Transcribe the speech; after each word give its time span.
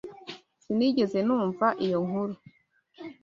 Sinigeze 0.63 1.19
numva 1.27 1.67
iyo 1.85 1.99
nkuru. 2.07 2.35